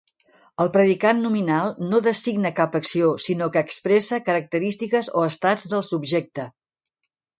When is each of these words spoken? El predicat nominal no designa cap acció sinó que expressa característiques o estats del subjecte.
El 0.63 0.69
predicat 0.75 1.17
nominal 1.25 1.75
no 1.91 1.99
designa 2.07 2.51
cap 2.59 2.77
acció 2.79 3.11
sinó 3.27 3.49
que 3.57 3.63
expressa 3.69 4.21
característiques 4.31 5.13
o 5.21 5.27
estats 5.33 5.69
del 5.75 5.85
subjecte. 5.91 6.49